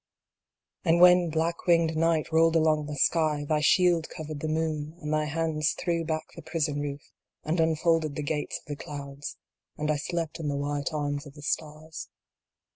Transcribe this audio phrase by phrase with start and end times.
[0.83, 5.13] And when black winged night rolled along the sky, thy shield covered the moon, and
[5.13, 7.11] thy hands threw back the prison roof,
[7.43, 9.37] and unfolded the gates of the clouds,
[9.77, 12.09] and I slept in the white arms of the stars.